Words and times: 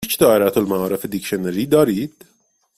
هیچ 0.05 0.17
دائره 0.19 0.57
المعارف 0.57 1.05
دیکشنری 1.05 1.65
دارید؟ 1.65 2.23